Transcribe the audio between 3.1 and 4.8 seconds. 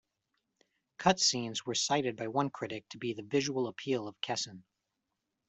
"the visual appeal to Kessen".